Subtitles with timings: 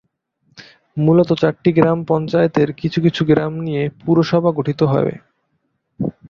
[0.97, 5.13] মূলত, চারটি গ্রাম পঞ্চায়েতের কিছু কিছু গ্রাম নিয়ে পুরসভা গঠিত হবে।